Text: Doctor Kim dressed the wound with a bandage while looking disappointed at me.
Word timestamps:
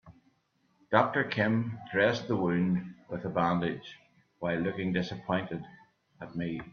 Doctor 0.89 1.23
Kim 1.25 1.77
dressed 1.93 2.27
the 2.27 2.35
wound 2.35 2.95
with 3.07 3.23
a 3.25 3.29
bandage 3.29 3.99
while 4.39 4.57
looking 4.57 4.91
disappointed 4.93 5.63
at 6.19 6.35
me. 6.35 6.59